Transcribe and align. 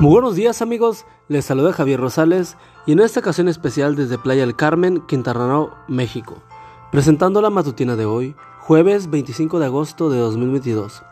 Muy 0.00 0.10
buenos 0.10 0.34
días 0.34 0.60
amigos, 0.60 1.06
les 1.28 1.44
saluda 1.44 1.72
Javier 1.72 2.00
Rosales 2.00 2.56
y 2.84 2.90
en 2.90 2.98
esta 2.98 3.20
ocasión 3.20 3.46
especial 3.46 3.94
desde 3.94 4.18
Playa 4.18 4.40
del 4.40 4.56
Carmen, 4.56 5.00
Quintana 5.06 5.46
Roo, 5.46 5.70
México, 5.86 6.42
presentando 6.90 7.40
la 7.40 7.48
matutina 7.48 7.94
de 7.94 8.04
hoy, 8.04 8.34
jueves 8.58 9.08
25 9.08 9.60
de 9.60 9.66
agosto 9.66 10.10
de 10.10 10.18
2022. 10.18 11.04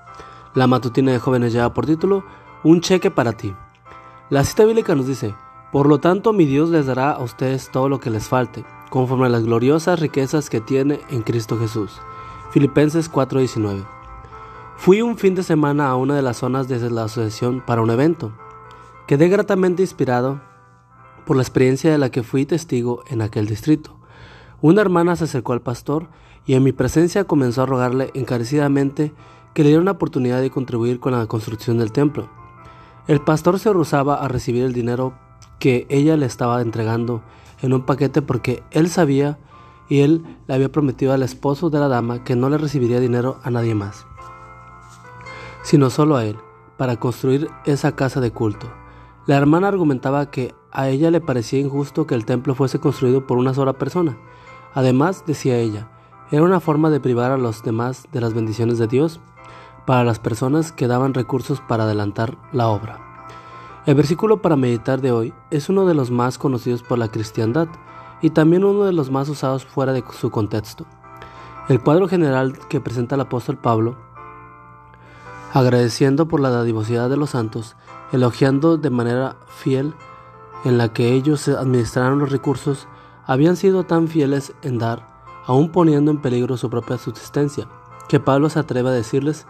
La 0.56 0.66
matutina 0.66 1.12
de 1.12 1.20
jóvenes 1.20 1.52
lleva 1.52 1.72
por 1.72 1.86
título 1.86 2.24
Un 2.64 2.80
cheque 2.80 3.12
para 3.12 3.34
ti. 3.34 3.54
La 4.30 4.42
cita 4.42 4.64
bíblica 4.64 4.96
nos 4.96 5.06
dice, 5.06 5.32
por 5.70 5.86
lo 5.86 6.00
tanto 6.00 6.32
mi 6.32 6.44
Dios 6.44 6.68
les 6.68 6.86
dará 6.86 7.12
a 7.12 7.22
ustedes 7.22 7.70
todo 7.70 7.88
lo 7.88 8.00
que 8.00 8.10
les 8.10 8.26
falte, 8.26 8.64
conforme 8.90 9.26
a 9.26 9.30
las 9.30 9.44
gloriosas 9.44 10.00
riquezas 10.00 10.50
que 10.50 10.60
tiene 10.60 10.98
en 11.08 11.22
Cristo 11.22 11.56
Jesús. 11.56 12.00
Filipenses 12.50 13.08
4:19. 13.08 13.84
Fui 14.76 15.02
un 15.02 15.16
fin 15.16 15.36
de 15.36 15.44
semana 15.44 15.88
a 15.88 15.94
una 15.94 16.16
de 16.16 16.22
las 16.22 16.38
zonas 16.38 16.66
de 16.66 16.90
la 16.90 17.04
asociación 17.04 17.62
para 17.64 17.80
un 17.80 17.90
evento. 17.90 18.32
Quedé 19.06 19.28
gratamente 19.28 19.82
inspirado 19.82 20.40
por 21.26 21.36
la 21.36 21.42
experiencia 21.42 21.90
de 21.90 21.98
la 21.98 22.10
que 22.10 22.22
fui 22.22 22.46
testigo 22.46 23.02
en 23.08 23.20
aquel 23.20 23.46
distrito. 23.46 23.96
Una 24.60 24.80
hermana 24.80 25.16
se 25.16 25.24
acercó 25.24 25.52
al 25.52 25.60
pastor 25.60 26.08
y 26.46 26.54
en 26.54 26.62
mi 26.62 26.72
presencia 26.72 27.24
comenzó 27.24 27.62
a 27.62 27.66
rogarle 27.66 28.10
encarecidamente 28.14 29.12
que 29.54 29.62
le 29.62 29.70
diera 29.70 29.82
una 29.82 29.92
oportunidad 29.92 30.40
de 30.40 30.50
contribuir 30.50 31.00
con 31.00 31.12
la 31.12 31.26
construcción 31.26 31.78
del 31.78 31.92
templo. 31.92 32.28
El 33.08 33.20
pastor 33.20 33.58
se 33.58 33.72
rehusaba 33.72 34.14
a 34.14 34.28
recibir 34.28 34.62
el 34.62 34.72
dinero 34.72 35.14
que 35.58 35.86
ella 35.90 36.16
le 36.16 36.26
estaba 36.26 36.60
entregando 36.62 37.22
en 37.60 37.72
un 37.72 37.82
paquete 37.82 38.22
porque 38.22 38.62
él 38.70 38.88
sabía 38.88 39.38
y 39.88 40.00
él 40.00 40.24
le 40.46 40.54
había 40.54 40.70
prometido 40.70 41.12
al 41.12 41.22
esposo 41.22 41.70
de 41.70 41.80
la 41.80 41.88
dama 41.88 42.22
que 42.24 42.36
no 42.36 42.48
le 42.48 42.58
recibiría 42.58 43.00
dinero 43.00 43.40
a 43.42 43.50
nadie 43.50 43.74
más, 43.74 44.06
sino 45.62 45.90
solo 45.90 46.16
a 46.16 46.24
él, 46.24 46.36
para 46.76 46.96
construir 46.96 47.48
esa 47.66 47.94
casa 47.94 48.20
de 48.20 48.30
culto. 48.30 48.81
La 49.24 49.36
hermana 49.36 49.68
argumentaba 49.68 50.30
que 50.30 50.52
a 50.72 50.88
ella 50.88 51.12
le 51.12 51.20
parecía 51.20 51.60
injusto 51.60 52.08
que 52.08 52.16
el 52.16 52.26
templo 52.26 52.56
fuese 52.56 52.80
construido 52.80 53.24
por 53.24 53.38
una 53.38 53.54
sola 53.54 53.74
persona. 53.74 54.18
Además, 54.74 55.22
decía 55.26 55.58
ella, 55.58 55.88
era 56.32 56.42
una 56.42 56.58
forma 56.58 56.90
de 56.90 56.98
privar 56.98 57.30
a 57.30 57.38
los 57.38 57.62
demás 57.62 58.08
de 58.10 58.20
las 58.20 58.34
bendiciones 58.34 58.78
de 58.78 58.88
Dios 58.88 59.20
para 59.86 60.02
las 60.02 60.18
personas 60.18 60.72
que 60.72 60.88
daban 60.88 61.14
recursos 61.14 61.60
para 61.60 61.84
adelantar 61.84 62.36
la 62.52 62.68
obra. 62.68 62.98
El 63.86 63.94
versículo 63.94 64.42
para 64.42 64.56
meditar 64.56 65.00
de 65.00 65.12
hoy 65.12 65.34
es 65.50 65.68
uno 65.68 65.86
de 65.86 65.94
los 65.94 66.10
más 66.10 66.38
conocidos 66.38 66.82
por 66.82 66.98
la 66.98 67.08
cristiandad 67.08 67.68
y 68.22 68.30
también 68.30 68.64
uno 68.64 68.84
de 68.84 68.92
los 68.92 69.10
más 69.10 69.28
usados 69.28 69.64
fuera 69.64 69.92
de 69.92 70.02
su 70.18 70.30
contexto. 70.30 70.84
El 71.68 71.80
cuadro 71.80 72.08
general 72.08 72.58
que 72.68 72.80
presenta 72.80 73.14
el 73.14 73.20
apóstol 73.20 73.56
Pablo, 73.56 73.96
agradeciendo 75.52 76.26
por 76.26 76.40
la 76.40 76.50
dadivosidad 76.50 77.10
de 77.10 77.16
los 77.16 77.30
santos, 77.30 77.76
elogiando 78.12 78.76
de 78.76 78.90
manera 78.90 79.36
fiel 79.48 79.94
en 80.64 80.78
la 80.78 80.92
que 80.92 81.12
ellos 81.12 81.48
administraron 81.48 82.18
los 82.18 82.30
recursos, 82.30 82.86
habían 83.26 83.56
sido 83.56 83.84
tan 83.84 84.08
fieles 84.08 84.52
en 84.62 84.78
dar, 84.78 85.06
aun 85.46 85.70
poniendo 85.70 86.10
en 86.10 86.20
peligro 86.20 86.56
su 86.56 86.70
propia 86.70 86.98
subsistencia, 86.98 87.66
que 88.08 88.20
Pablo 88.20 88.48
se 88.48 88.60
atreve 88.60 88.90
a 88.90 88.92
decirles 88.92 89.46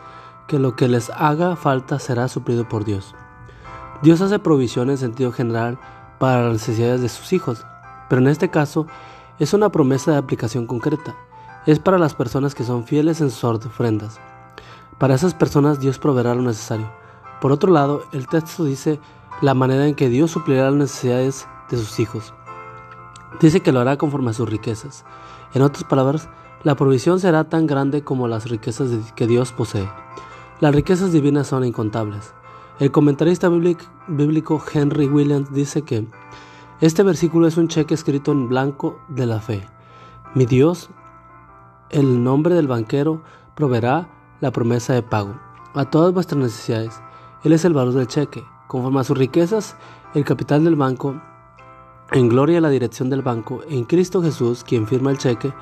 que 0.47 0.59
lo 0.59 0.77
que 0.77 0.89
les 0.89 1.11
haga 1.11 1.57
falta 1.57 1.99
será 1.99 2.29
suplido 2.29 2.69
por 2.69 2.85
Dios. 2.85 3.15
Dios 4.03 4.21
hace 4.21 4.39
provisión 4.39 4.91
en 4.91 4.99
sentido 4.99 5.33
general 5.33 5.79
para 6.19 6.45
las 6.45 6.53
necesidades 6.53 7.01
de 7.03 7.09
sus 7.09 7.33
hijos, 7.33 7.65
pero 8.09 8.21
en 8.21 8.29
este 8.29 8.51
caso 8.51 8.87
es 9.39 9.55
una 9.55 9.71
promesa 9.71 10.13
de 10.13 10.19
aplicación 10.19 10.67
concreta. 10.67 11.15
Es 11.67 11.79
para 11.79 11.99
las 11.99 12.15
personas 12.15 12.55
que 12.55 12.65
son 12.65 12.85
fieles 12.85 13.21
en 13.21 13.31
sus 13.31 13.45
ofrendas. 13.45 14.19
Para 14.99 15.15
esas 15.15 15.35
personas 15.35 15.81
Dios 15.81 15.99
proveerá 15.99 16.35
lo 16.35 16.43
necesario. 16.43 17.02
Por 17.43 17.51
otro 17.51 17.73
lado, 17.73 18.05
el 18.13 18.29
texto 18.29 18.63
dice 18.63 19.01
la 19.41 19.53
manera 19.55 19.89
en 19.89 19.97
que 19.97 20.09
Dios 20.09 20.31
suplirá 20.31 20.71
las 20.71 20.75
necesidades 20.75 21.49
de 21.69 21.77
sus 21.77 21.99
hijos. 21.99 22.33
Dice 23.41 23.59
que 23.59 23.73
lo 23.73 23.81
hará 23.81 23.99
conforme 23.99 24.31
a 24.31 24.33
sus 24.33 24.49
riquezas. 24.49 25.05
En 25.53 25.63
otras 25.63 25.83
palabras, 25.83 26.29
la 26.63 26.77
provisión 26.77 27.19
será 27.19 27.43
tan 27.49 27.67
grande 27.67 28.05
como 28.05 28.29
las 28.29 28.49
riquezas 28.49 28.91
que 29.17 29.27
Dios 29.27 29.51
posee. 29.51 29.91
Las 30.61 30.73
riquezas 30.73 31.11
divinas 31.11 31.49
son 31.49 31.65
incontables. 31.65 32.33
El 32.79 32.93
comentarista 32.93 33.51
bíblico 34.07 34.63
Henry 34.73 35.09
Williams 35.09 35.53
dice 35.53 35.83
que 35.83 36.07
este 36.81 37.03
versículo 37.03 37.49
es 37.49 37.57
un 37.57 37.67
cheque 37.67 37.95
escrito 37.95 38.31
en 38.31 38.49
blanco 38.49 39.01
de 39.09 39.27
la 39.27 39.41
fe. 39.41 39.67
Mi 40.37 40.47
Dios, 40.47 40.91
el 41.91 42.23
nombre 42.23 42.55
del 42.55 42.69
banquero, 42.69 43.25
proveerá 43.57 44.09
la 44.41 44.53
promesa 44.53 44.93
de 44.93 45.03
pago 45.03 45.35
a 45.75 45.87
todas 45.87 46.15
vuestras 46.15 46.41
necesidades 46.41 47.03
él 47.45 47.53
es 47.53 47.65
el 47.65 47.73
valor 47.73 47.95
del 47.95 48.07
cheque. 48.07 48.45
Conforme 48.69 49.01
a 49.01 49.05
sus 49.05 49.19
riquezas, 49.19 49.77
el 50.15 50.25
capital 50.25 50.65
del 50.65 50.77
banco, 50.77 51.21
en 52.13 52.29
gloria 52.29 52.59
a 52.59 52.61
la 52.61 52.69
dirección 52.69 53.11
del 53.11 53.23
banco, 53.23 53.63
en 53.69 53.85
Cristo 53.85 54.23
Jesús, 54.23 54.65
quien 54.65 54.87
firma 54.87 55.11
el 55.11 55.19
cheque, 55.19 55.53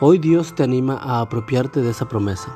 hoy 0.00 0.18
Dios 0.18 0.54
te 0.54 0.62
anima 0.62 0.98
a 1.00 1.20
apropiarte 1.20 1.80
de 1.80 1.90
esa 1.90 2.08
promesa. 2.08 2.54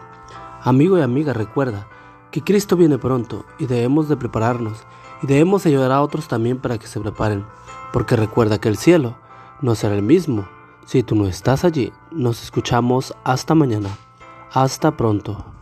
Amigo 0.62 0.98
y 0.98 1.02
amiga, 1.02 1.32
recuerda 1.32 1.86
que 2.30 2.42
Cristo 2.42 2.76
viene 2.76 2.98
pronto 2.98 3.44
y 3.58 3.66
debemos 3.66 4.08
de 4.08 4.16
prepararnos 4.16 4.84
y 5.22 5.26
debemos 5.26 5.64
ayudar 5.64 5.92
a 5.92 6.02
otros 6.02 6.28
también 6.28 6.58
para 6.58 6.76
que 6.78 6.86
se 6.86 7.00
preparen, 7.00 7.46
porque 7.92 8.16
recuerda 8.16 8.60
que 8.60 8.68
el 8.68 8.76
cielo 8.76 9.16
no 9.62 9.74
será 9.74 9.94
el 9.94 10.02
mismo. 10.02 10.46
Si 10.84 11.02
tú 11.02 11.14
no 11.14 11.26
estás 11.26 11.64
allí, 11.64 11.92
nos 12.10 12.42
escuchamos 12.42 13.14
hasta 13.24 13.54
mañana. 13.54 13.88
Hasta 14.52 14.96
pronto. 14.96 15.55